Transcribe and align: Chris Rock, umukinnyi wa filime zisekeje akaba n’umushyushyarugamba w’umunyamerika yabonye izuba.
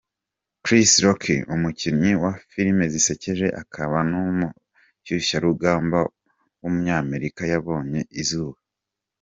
Chris 0.63 0.91
Rock, 1.05 1.23
umukinnyi 1.55 2.11
wa 2.23 2.31
filime 2.51 2.83
zisekeje 2.93 3.47
akaba 3.61 3.97
n’umushyushyarugamba 4.11 5.99
w’umunyamerika 6.61 7.41
yabonye 7.53 8.01
izuba. 8.21 8.57